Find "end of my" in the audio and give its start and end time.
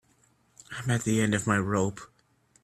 1.21-1.59